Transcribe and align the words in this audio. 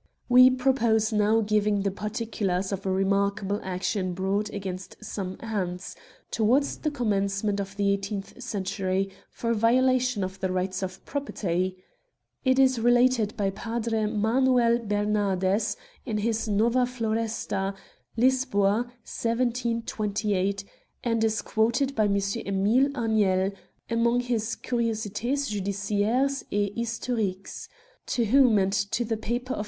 "We 0.34 0.50
propose 0.50 1.12
now 1.12 1.40
giving 1.42 1.82
the 1.82 1.90
particulars 1.90 2.72
of 2.72 2.86
a 2.86 2.90
remarkable 2.92 3.60
action 3.62 4.14
brought 4.14 4.48
against 4.50 4.96
some 5.04 5.36
ants, 5.40 5.96
towards 6.30 6.78
the 6.78 6.92
commencement 6.92 7.60
of 7.60 7.76
the 7.76 7.90
eighteenth 7.90 8.40
century, 8.42 9.10
for 9.30 9.52
violation 9.52 10.24
of 10.24 10.38
the 10.40 10.50
rights 10.50 10.80
of 10.82 11.04
property. 11.04 11.76
It 12.44 12.58
is 12.58 12.80
related 12.80 13.36
by 13.36 13.50
P. 13.50 13.62
Manoel 14.06 14.78
Bernardes 14.78 15.76
in 16.06 16.18
his 16.18 16.48
Nova 16.48 16.86
Floresta 16.86 17.74
(Lisb6a, 18.16 18.84
1728), 19.02 20.64
and 21.02 21.22
is 21.22 21.42
quoted 21.42 21.94
by 21.94 22.04
M. 22.04 22.14
Emile 22.46 22.88
Agnel 22.94 23.52
among 23.90 24.20
his 24.20 24.56
Curiosith 24.56 25.50
Judiciaires 25.50 26.44
et 26.50 26.74
Historiques; 26.76 27.68
to 28.06 28.26
whom 28.26 28.58
and 28.58 28.72
to 28.72 29.04
the 29.04 29.16
paper 29.18 29.52
of 29.54 29.58
M. 29.60 29.62